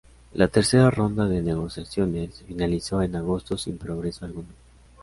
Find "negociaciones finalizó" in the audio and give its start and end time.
1.43-3.03